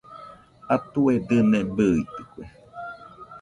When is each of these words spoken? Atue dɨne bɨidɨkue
Atue 0.75 1.13
dɨne 1.27 1.59
bɨidɨkue 1.75 2.43